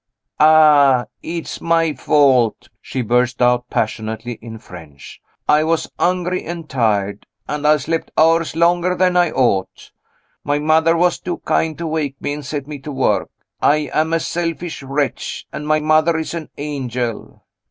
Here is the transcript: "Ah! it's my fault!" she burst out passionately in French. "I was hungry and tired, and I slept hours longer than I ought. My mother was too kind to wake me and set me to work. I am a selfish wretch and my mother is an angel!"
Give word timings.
"Ah! 0.39 1.05
it's 1.21 1.61
my 1.61 1.93
fault!" 1.93 2.69
she 2.81 3.03
burst 3.03 3.39
out 3.39 3.69
passionately 3.69 4.39
in 4.41 4.57
French. 4.57 5.21
"I 5.47 5.63
was 5.63 5.91
hungry 5.99 6.43
and 6.43 6.67
tired, 6.67 7.27
and 7.47 7.67
I 7.67 7.77
slept 7.77 8.09
hours 8.17 8.55
longer 8.55 8.95
than 8.95 9.15
I 9.15 9.29
ought. 9.29 9.91
My 10.43 10.57
mother 10.57 10.97
was 10.97 11.19
too 11.19 11.37
kind 11.45 11.77
to 11.77 11.85
wake 11.85 12.19
me 12.19 12.33
and 12.33 12.43
set 12.43 12.65
me 12.65 12.79
to 12.79 12.91
work. 12.91 13.29
I 13.61 13.91
am 13.93 14.11
a 14.11 14.19
selfish 14.19 14.81
wretch 14.81 15.45
and 15.53 15.67
my 15.67 15.79
mother 15.79 16.17
is 16.17 16.33
an 16.33 16.49
angel!" 16.57 17.43